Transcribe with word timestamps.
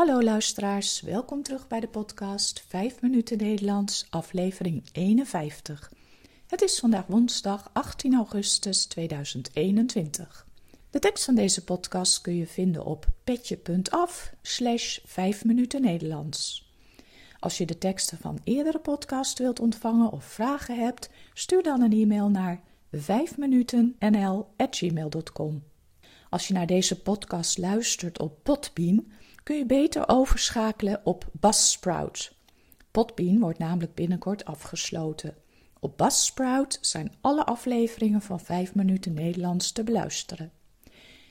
Hallo 0.00 0.22
luisteraars, 0.22 1.00
welkom 1.00 1.42
terug 1.42 1.68
bij 1.68 1.80
de 1.80 1.88
podcast 1.88 2.64
5 2.68 3.00
minuten 3.00 3.38
Nederlands, 3.38 4.06
aflevering 4.10 4.88
51. 4.92 5.92
Het 6.46 6.62
is 6.62 6.78
vandaag 6.78 7.06
woensdag 7.06 7.70
18 7.72 8.14
augustus 8.14 8.86
2021. 8.86 10.46
De 10.90 10.98
tekst 10.98 11.24
van 11.24 11.34
deze 11.34 11.64
podcast 11.64 12.20
kun 12.20 12.36
je 12.36 12.46
vinden 12.46 12.84
op 12.84 13.06
petje.af 13.24 14.32
slash 14.42 14.98
5 15.04 15.44
minuten 15.44 15.82
Nederlands. 15.82 16.72
Als 17.38 17.58
je 17.58 17.66
de 17.66 17.78
teksten 17.78 18.18
van 18.18 18.40
eerdere 18.44 18.78
podcast 18.78 19.38
wilt 19.38 19.60
ontvangen 19.60 20.10
of 20.10 20.24
vragen 20.24 20.78
hebt, 20.78 21.10
stuur 21.34 21.62
dan 21.62 21.80
een 21.80 21.92
e-mail 21.92 22.28
naar 22.28 22.60
5minutennl.gmail.com. 22.96 25.69
Als 26.30 26.48
je 26.48 26.54
naar 26.54 26.66
deze 26.66 27.02
podcast 27.02 27.58
luistert 27.58 28.20
op 28.20 28.38
Podbean, 28.42 29.12
kun 29.42 29.56
je 29.56 29.66
beter 29.66 30.08
overschakelen 30.08 31.00
op 31.04 31.28
Buzzsprout. 31.32 32.34
Podbean 32.90 33.38
wordt 33.38 33.58
namelijk 33.58 33.94
binnenkort 33.94 34.44
afgesloten. 34.44 35.34
Op 35.80 35.98
Buzzsprout 35.98 36.78
zijn 36.80 37.12
alle 37.20 37.44
afleveringen 37.44 38.20
van 38.20 38.40
5 38.40 38.74
minuten 38.74 39.14
Nederlands 39.14 39.72
te 39.72 39.82
beluisteren. 39.82 40.52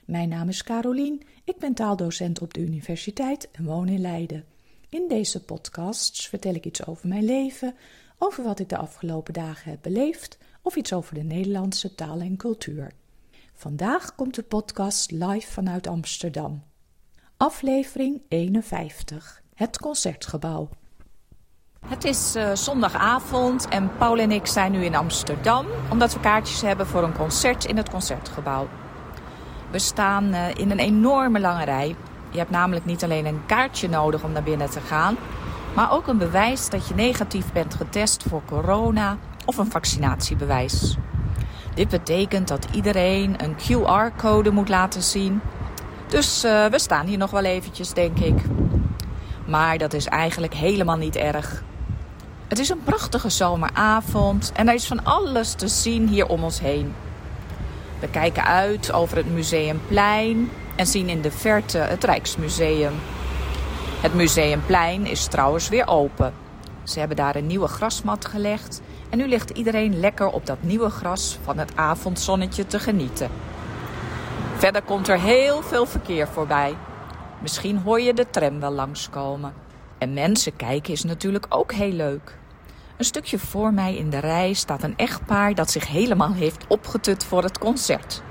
Mijn 0.05 0.29
naam 0.29 0.49
is 0.49 0.63
Carolien, 0.63 1.21
ik 1.43 1.57
ben 1.57 1.73
taaldocent 1.73 2.41
op 2.41 2.53
de 2.53 2.61
universiteit 2.61 3.51
en 3.51 3.65
woon 3.65 3.87
in 3.87 4.01
Leiden. 4.01 4.45
In 4.89 5.07
deze 5.07 5.43
podcasts 5.43 6.27
vertel 6.27 6.53
ik 6.53 6.65
iets 6.65 6.85
over 6.85 7.07
mijn 7.07 7.25
leven, 7.25 7.75
over 8.17 8.43
wat 8.43 8.59
ik 8.59 8.69
de 8.69 8.77
afgelopen 8.77 9.33
dagen 9.33 9.71
heb 9.71 9.81
beleefd 9.81 10.37
of 10.61 10.75
iets 10.75 10.93
over 10.93 11.13
de 11.13 11.23
Nederlandse 11.23 11.95
taal 11.95 12.19
en 12.19 12.37
cultuur. 12.37 12.93
Vandaag 13.59 14.15
komt 14.15 14.35
de 14.35 14.43
podcast 14.43 15.11
live 15.11 15.51
vanuit 15.51 15.87
Amsterdam. 15.87 16.63
Aflevering 17.37 18.21
51. 18.27 19.41
Het 19.53 19.79
Concertgebouw. 19.79 20.69
Het 21.87 22.03
is 22.03 22.35
uh, 22.35 22.55
zondagavond 22.55 23.67
en 23.67 23.97
Paul 23.97 24.17
en 24.17 24.31
ik 24.31 24.45
zijn 24.45 24.71
nu 24.71 24.83
in 24.83 24.95
Amsterdam 24.95 25.65
omdat 25.91 26.13
we 26.13 26.19
kaartjes 26.19 26.61
hebben 26.61 26.87
voor 26.87 27.03
een 27.03 27.15
concert 27.15 27.65
in 27.65 27.77
het 27.77 27.89
Concertgebouw. 27.89 28.67
We 29.71 29.79
staan 29.79 30.25
uh, 30.25 30.55
in 30.55 30.71
een 30.71 30.79
enorme 30.79 31.39
lange 31.39 31.65
rij. 31.65 31.95
Je 32.31 32.37
hebt 32.37 32.51
namelijk 32.51 32.85
niet 32.85 33.03
alleen 33.03 33.25
een 33.25 33.45
kaartje 33.45 33.89
nodig 33.89 34.23
om 34.23 34.31
naar 34.31 34.43
binnen 34.43 34.69
te 34.69 34.81
gaan, 34.81 35.17
maar 35.75 35.91
ook 35.91 36.07
een 36.07 36.17
bewijs 36.17 36.69
dat 36.69 36.87
je 36.87 36.95
negatief 36.95 37.51
bent 37.51 37.73
getest 37.73 38.23
voor 38.23 38.41
corona 38.45 39.17
of 39.45 39.57
een 39.57 39.71
vaccinatiebewijs. 39.71 40.97
Dit 41.79 41.89
betekent 41.89 42.47
dat 42.47 42.67
iedereen 42.71 43.35
een 43.43 43.55
QR-code 43.55 44.51
moet 44.51 44.69
laten 44.69 45.03
zien. 45.03 45.41
Dus 46.07 46.45
uh, 46.45 46.65
we 46.65 46.79
staan 46.79 47.05
hier 47.05 47.17
nog 47.17 47.31
wel 47.31 47.43
eventjes, 47.43 47.93
denk 47.93 48.19
ik. 48.19 48.41
Maar 49.45 49.77
dat 49.77 49.93
is 49.93 50.05
eigenlijk 50.05 50.53
helemaal 50.53 50.97
niet 50.97 51.15
erg. 51.15 51.63
Het 52.47 52.59
is 52.59 52.69
een 52.69 52.83
prachtige 52.83 53.29
zomeravond 53.29 54.51
en 54.55 54.67
er 54.67 54.73
is 54.73 54.87
van 54.87 55.03
alles 55.03 55.53
te 55.53 55.67
zien 55.67 56.07
hier 56.07 56.27
om 56.27 56.43
ons 56.43 56.59
heen. 56.59 56.93
We 57.99 58.07
kijken 58.07 58.43
uit 58.43 58.91
over 58.91 59.17
het 59.17 59.33
Museumplein 59.33 60.49
en 60.75 60.87
zien 60.87 61.09
in 61.09 61.21
de 61.21 61.31
verte 61.31 61.77
het 61.77 62.03
Rijksmuseum. 62.03 62.93
Het 64.01 64.13
Museumplein 64.13 65.05
is 65.05 65.27
trouwens 65.27 65.69
weer 65.69 65.87
open. 65.87 66.33
Ze 66.83 66.99
hebben 66.99 67.17
daar 67.17 67.35
een 67.35 67.47
nieuwe 67.47 67.67
grasmat 67.67 68.25
gelegd 68.25 68.81
en 69.09 69.17
nu 69.17 69.27
ligt 69.27 69.49
iedereen 69.49 69.99
lekker 69.99 70.27
op 70.27 70.45
dat 70.45 70.57
nieuwe 70.61 70.89
gras 70.89 71.37
van 71.43 71.57
het 71.57 71.75
avondzonnetje 71.75 72.67
te 72.67 72.79
genieten. 72.79 73.29
Verder 74.55 74.81
komt 74.81 75.07
er 75.07 75.19
heel 75.19 75.61
veel 75.61 75.85
verkeer 75.85 76.27
voorbij. 76.27 76.75
Misschien 77.41 77.77
hoor 77.77 78.01
je 78.01 78.13
de 78.13 78.29
tram 78.29 78.59
wel 78.59 78.71
langskomen. 78.71 79.53
En 79.97 80.13
mensen 80.13 80.55
kijken 80.55 80.93
is 80.93 81.03
natuurlijk 81.03 81.45
ook 81.49 81.71
heel 81.71 81.91
leuk. 81.91 82.37
Een 82.97 83.05
stukje 83.05 83.39
voor 83.39 83.73
mij 83.73 83.95
in 83.95 84.09
de 84.09 84.19
rij 84.19 84.53
staat 84.53 84.83
een 84.83 84.97
echtpaar 84.97 85.55
dat 85.55 85.71
zich 85.71 85.87
helemaal 85.87 86.33
heeft 86.33 86.65
opgetut 86.67 87.23
voor 87.23 87.43
het 87.43 87.57
concert. 87.57 88.21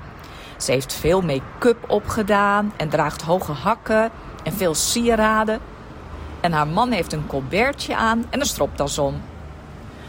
Ze 0.57 0.71
heeft 0.71 0.93
veel 0.93 1.21
make-up 1.21 1.89
opgedaan 1.89 2.73
en 2.77 2.89
draagt 2.89 3.21
hoge 3.21 3.51
hakken 3.51 4.11
en 4.43 4.53
veel 4.53 4.75
sieraden. 4.75 5.59
En 6.41 6.51
haar 6.51 6.67
man 6.67 6.91
heeft 6.91 7.13
een 7.13 7.27
colbertje 7.27 7.95
aan 7.95 8.25
en 8.29 8.39
een 8.39 8.45
stropdas 8.45 8.97
om. 8.97 9.21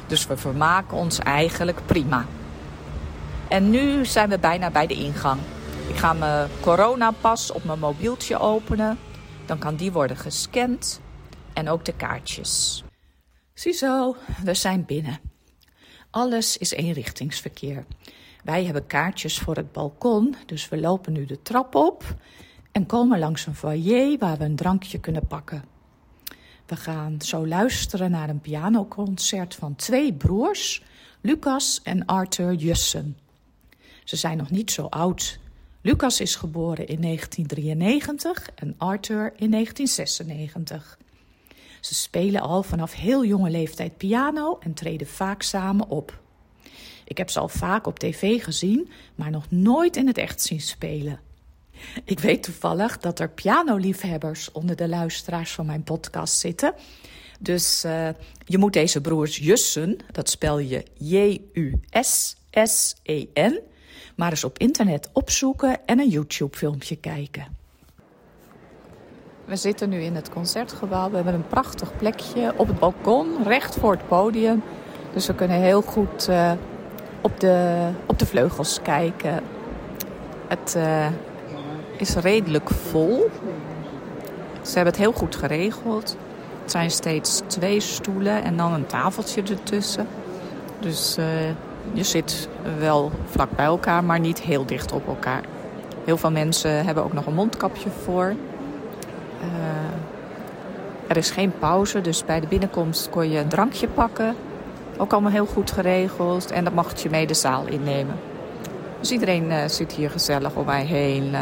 Dus 0.07 0.27
we 0.27 0.37
vermaken 0.37 0.97
ons 0.97 1.19
eigenlijk 1.19 1.81
prima. 1.87 2.27
En 3.49 3.71
nu 3.71 4.05
zijn 4.05 4.29
we 4.29 4.39
bijna 4.39 4.71
bij 4.71 4.87
de 4.87 4.95
ingang. 4.95 5.41
Ik 5.89 5.97
ga 5.97 6.13
mijn 6.13 6.49
coronapas 6.61 7.53
op 7.53 7.65
mijn 7.65 7.79
mobieltje 7.79 8.39
openen. 8.39 8.99
Dan 9.47 9.59
kan 9.59 9.77
die 9.77 9.93
worden 9.93 10.17
gescand. 10.17 11.01
En 11.53 11.69
ook 11.69 11.85
de 11.85 11.93
kaartjes. 11.93 12.85
Ziezo, 13.55 14.17
we 14.45 14.55
zijn 14.55 14.85
binnen. 14.85 15.21
Alles 16.11 16.57
is 16.57 16.71
eenrichtingsverkeer. 16.71 17.85
Wij 18.45 18.65
hebben 18.65 18.87
kaartjes 18.87 19.39
voor 19.39 19.57
het 19.57 19.73
balkon, 19.73 20.37
dus 20.47 20.69
we 20.69 20.81
lopen 20.81 21.13
nu 21.13 21.27
de 21.27 21.43
trap 21.43 21.75
op 21.75 22.05
en 22.73 22.87
komen 22.87 23.19
langs 23.19 23.47
een 23.47 23.55
foyer 23.55 24.19
waar 24.19 24.37
we 24.37 24.45
een 24.45 24.57
drankje 24.57 25.01
kunnen 25.01 25.27
pakken. 25.27 25.65
We 26.71 26.77
gaan 26.77 27.21
zo 27.21 27.47
luisteren 27.47 28.11
naar 28.11 28.29
een 28.29 28.41
pianoconcert 28.41 29.55
van 29.55 29.77
twee 29.77 30.13
broers, 30.13 30.83
Lucas 31.21 31.81
en 31.83 32.07
Arthur 32.07 32.55
Jussen. 32.55 33.17
Ze 34.05 34.17
zijn 34.17 34.37
nog 34.37 34.51
niet 34.51 34.71
zo 34.71 34.87
oud. 34.87 35.39
Lucas 35.81 36.21
is 36.21 36.35
geboren 36.35 36.87
in 36.87 37.01
1993 37.01 38.51
en 38.55 38.75
Arthur 38.79 39.33
in 39.37 39.51
1996. 39.51 40.99
Ze 41.81 41.95
spelen 41.95 42.41
al 42.41 42.63
vanaf 42.63 42.93
heel 42.93 43.25
jonge 43.25 43.51
leeftijd 43.51 43.97
piano 43.97 44.59
en 44.61 44.75
treden 44.75 45.07
vaak 45.07 45.43
samen 45.43 45.89
op. 45.89 46.21
Ik 47.05 47.19
heb 47.19 47.31
ze 47.31 47.41
al 47.41 47.49
vaak 47.49 47.87
op 47.87 47.99
tv 47.99 48.45
gezien, 48.45 48.91
maar 49.15 49.31
nog 49.31 49.51
nooit 49.51 49.97
in 49.97 50.07
het 50.07 50.19
echt 50.19 50.43
zien 50.43 50.61
spelen. 50.61 51.21
Ik 52.05 52.19
weet 52.19 52.43
toevallig 52.43 52.99
dat 52.99 53.19
er 53.19 53.29
pianoliefhebbers 53.29 54.53
onder 54.53 54.77
de 54.77 54.89
luisteraars 54.89 55.53
van 55.53 55.67
mijn 55.67 55.83
podcast 55.83 56.39
zitten. 56.39 56.75
Dus 57.41 57.85
uh, 57.85 58.09
je 58.45 58.59
moet 58.59 58.73
deze 58.73 59.01
broers 59.01 59.37
Jussen, 59.37 59.99
dat 60.13 60.31
spel 60.31 60.59
je 60.59 60.85
J-U-S-S-E-N, 60.99 61.61
maar 64.17 64.31
eens 64.31 64.45
op 64.45 64.59
internet 64.59 65.11
opzoeken 65.13 65.87
en 65.87 65.99
een 65.99 66.09
YouTube-filmpje 66.09 66.97
kijken. 66.97 67.59
We 69.45 69.57
zitten 69.57 69.89
nu 69.89 70.01
in 70.01 70.15
het 70.15 70.31
concertgebouw. 70.31 71.09
We 71.11 71.15
hebben 71.15 71.35
een 71.35 71.47
prachtig 71.47 71.97
plekje 71.97 72.53
op 72.57 72.67
het 72.67 72.79
balkon, 72.79 73.43
recht 73.43 73.77
voor 73.77 73.93
het 73.93 74.09
podium. 74.09 74.63
Dus 75.13 75.27
we 75.27 75.35
kunnen 75.35 75.61
heel 75.61 75.83
goed 75.83 76.29
uh, 76.29 76.53
op, 77.21 77.41
de, 77.41 77.89
op 78.07 78.19
de 78.19 78.27
vleugels 78.27 78.83
kijken. 78.83 79.43
Het 80.49 80.75
uh, 80.77 81.07
is 82.01 82.15
redelijk 82.15 82.71
vol. 82.71 83.31
Ze 84.63 84.75
hebben 84.75 84.93
het 84.93 85.03
heel 85.03 85.13
goed 85.13 85.37
geregeld. 85.37 86.17
Het 86.63 86.71
zijn 86.71 86.91
steeds 86.91 87.43
twee 87.47 87.81
stoelen 87.81 88.43
en 88.43 88.57
dan 88.57 88.73
een 88.73 88.87
tafeltje 88.87 89.43
ertussen. 89.43 90.07
Dus 90.79 91.17
uh, 91.19 91.25
je 91.93 92.03
zit 92.03 92.49
wel 92.79 93.11
vlak 93.25 93.51
bij 93.57 93.65
elkaar, 93.65 94.05
maar 94.05 94.21
niet 94.21 94.41
heel 94.41 94.67
dicht 94.67 94.93
op 94.93 95.07
elkaar. 95.09 95.43
Heel 96.05 96.17
veel 96.17 96.31
mensen 96.31 96.85
hebben 96.85 97.05
ook 97.05 97.13
nog 97.13 97.27
een 97.27 97.35
mondkapje 97.35 97.91
voor. 98.03 98.35
Uh, 99.43 99.47
er 101.07 101.17
is 101.17 101.31
geen 101.31 101.53
pauze, 101.59 102.01
dus 102.01 102.25
bij 102.25 102.41
de 102.41 102.47
binnenkomst 102.47 103.11
kon 103.11 103.31
je 103.31 103.39
een 103.39 103.49
drankje 103.49 103.89
pakken. 103.89 104.35
Ook 104.97 105.13
allemaal 105.13 105.31
heel 105.31 105.47
goed 105.47 105.71
geregeld. 105.71 106.51
En 106.51 106.65
dat 106.65 106.75
mag 106.75 107.03
je 107.03 107.11
mee 107.11 107.27
de 107.27 107.35
zaal 107.35 107.67
innemen. 107.67 108.15
Dus 109.01 109.11
iedereen 109.11 109.51
uh, 109.51 109.57
zit 109.67 109.93
hier 109.93 110.11
gezellig 110.11 110.55
om 110.55 110.65
mij 110.65 110.85
heen. 110.85 111.35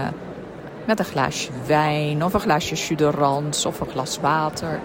Met 0.88 0.98
een 0.98 1.04
glaasje 1.04 1.50
wijn 1.66 2.24
of 2.24 2.34
een 2.34 2.40
glaasje 2.40 2.94
jus 2.94 3.66
of 3.66 3.80
een 3.80 3.90
glas 3.90 4.18
water. 4.20 4.80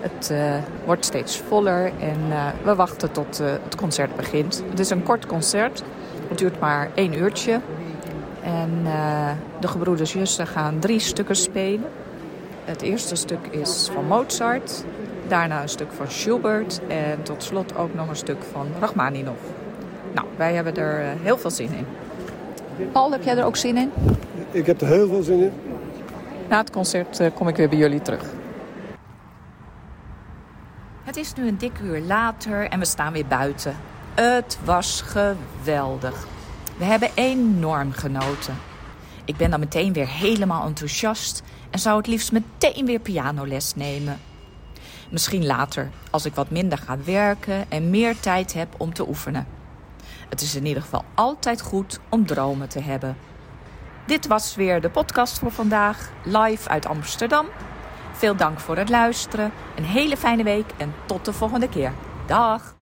Het 0.00 0.30
uh, 0.32 0.54
wordt 0.84 1.04
steeds 1.04 1.38
voller 1.38 1.92
en 2.00 2.18
we 2.62 2.74
wachten 2.74 3.12
tot 3.12 3.38
het 3.38 3.74
concert 3.76 4.16
begint. 4.16 4.62
Het 4.70 4.78
is 4.78 4.90
een 4.90 5.02
kort 5.02 5.26
concert. 5.26 5.82
Het 6.28 6.38
duurt 6.38 6.60
maar 6.60 6.90
één 6.94 7.18
uurtje. 7.18 7.60
En 8.42 8.84
de 9.60 9.68
gebroeders 9.68 10.12
Jussen 10.12 10.46
gaan 10.46 10.78
drie 10.78 10.98
stukken 10.98 11.36
spelen. 11.36 11.88
Het 12.64 12.82
eerste 12.82 13.14
stuk 13.14 13.46
is 13.50 13.90
van 13.94 14.06
Mozart, 14.06 14.84
daarna 15.28 15.62
een 15.62 15.68
stuk 15.68 15.92
van 15.92 16.10
Schubert 16.10 16.80
en 16.88 17.22
tot 17.22 17.42
slot 17.42 17.76
ook 17.76 17.94
nog 17.94 18.08
een 18.08 18.16
stuk 18.16 18.42
van 18.52 18.66
Rachmaninoff. 18.80 19.40
Nou, 20.12 20.26
wij 20.36 20.54
hebben 20.54 20.76
er 20.76 21.00
eh, 21.00 21.08
heel 21.22 21.38
veel 21.38 21.50
zin 21.50 21.70
in. 21.72 21.86
Paul, 22.92 23.12
heb 23.12 23.22
jij 23.22 23.36
er 23.36 23.44
ook 23.44 23.56
zin 23.56 23.76
in? 23.76 23.92
Ik 24.52 24.66
heb 24.66 24.80
er 24.80 24.86
heel 24.86 25.08
veel 25.08 25.22
zin 25.22 25.42
in. 25.42 25.52
Na 26.48 26.58
het 26.58 26.70
concert 26.70 27.20
eh, 27.20 27.30
kom 27.34 27.48
ik 27.48 27.56
weer 27.56 27.68
bij 27.68 27.78
jullie 27.78 28.02
terug. 28.02 28.24
Het 31.04 31.16
is 31.16 31.34
nu 31.34 31.48
een 31.48 31.58
dik 31.58 31.78
uur 31.82 32.00
later 32.00 32.68
en 32.68 32.78
we 32.78 32.84
staan 32.84 33.12
weer 33.12 33.26
buiten. 33.26 33.76
Het 34.14 34.58
was 34.64 35.02
geweldig. 35.02 36.26
We 36.78 36.84
hebben 36.84 37.10
enorm 37.14 37.92
genoten. 37.92 38.54
Ik 39.24 39.36
ben 39.36 39.50
dan 39.50 39.60
meteen 39.60 39.92
weer 39.92 40.08
helemaal 40.08 40.66
enthousiast 40.66 41.42
en 41.70 41.78
zou 41.78 41.96
het 41.96 42.06
liefst 42.06 42.32
meteen 42.32 42.86
weer 42.86 42.98
pianoles 42.98 43.74
nemen. 43.74 44.20
Misschien 45.10 45.46
later, 45.46 45.90
als 46.10 46.24
ik 46.24 46.34
wat 46.34 46.50
minder 46.50 46.78
ga 46.78 46.98
werken 47.04 47.70
en 47.70 47.90
meer 47.90 48.20
tijd 48.20 48.52
heb 48.52 48.68
om 48.76 48.94
te 48.94 49.08
oefenen. 49.08 49.46
Het 50.28 50.40
is 50.40 50.54
in 50.54 50.66
ieder 50.66 50.82
geval 50.82 51.04
altijd 51.14 51.60
goed 51.60 52.00
om 52.08 52.26
dromen 52.26 52.68
te 52.68 52.80
hebben. 52.80 53.16
Dit 54.06 54.26
was 54.26 54.54
weer 54.54 54.80
de 54.80 54.90
podcast 54.90 55.38
voor 55.38 55.50
vandaag, 55.50 56.10
live 56.24 56.68
uit 56.68 56.86
Amsterdam. 56.86 57.46
Veel 58.12 58.36
dank 58.36 58.60
voor 58.60 58.76
het 58.76 58.88
luisteren, 58.88 59.52
een 59.76 59.84
hele 59.84 60.16
fijne 60.16 60.42
week 60.42 60.70
en 60.76 60.94
tot 61.06 61.24
de 61.24 61.32
volgende 61.32 61.68
keer. 61.68 61.92
Dag! 62.26 62.74